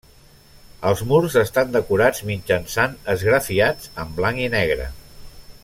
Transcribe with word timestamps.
Els 0.91 1.03
murs 1.11 1.35
estan 1.41 1.75
decorats 1.75 2.23
mitjançant 2.31 2.97
esgrafiats 3.15 3.93
en 4.05 4.17
blanc 4.21 4.43
i 4.47 4.49
negre. 4.59 4.93